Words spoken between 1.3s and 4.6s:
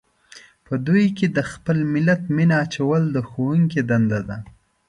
د خپل ملت مینه اچول د ښوونکو دنده ده.